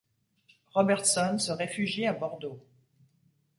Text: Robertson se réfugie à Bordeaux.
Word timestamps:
Robertson 0.73 1.37
se 1.37 1.51
réfugie 1.51 2.07
à 2.07 2.13
Bordeaux. 2.13 2.57